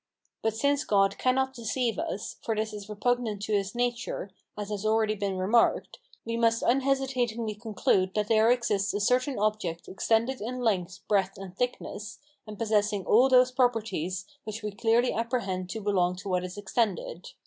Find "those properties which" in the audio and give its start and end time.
13.29-14.63